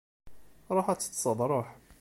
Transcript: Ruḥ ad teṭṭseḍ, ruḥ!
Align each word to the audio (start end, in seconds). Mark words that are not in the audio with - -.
Ruḥ 0.75 0.87
ad 0.89 0.99
teṭṭseḍ, 0.99 1.39
ruḥ! 1.51 1.69